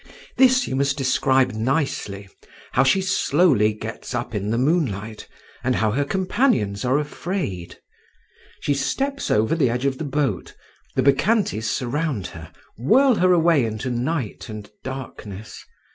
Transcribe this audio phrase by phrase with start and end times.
[0.35, 2.27] This you must describe nicely:
[2.71, 5.27] how she slowly gets up in the moonlight,
[5.63, 7.77] and how her companions are afraid….
[8.61, 10.55] She steps over the edge of the boat,
[10.95, 15.63] the Bacchantes surround her, whirl her away into night and darkness….